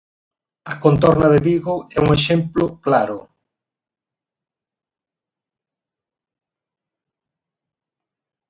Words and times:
A 0.71 0.73
contorna 0.85 1.27
de 1.33 1.39
Vigo 1.47 1.75
é 1.97 1.97
un 2.05 2.09
exemplo 2.17 2.63
claro. 2.85 3.17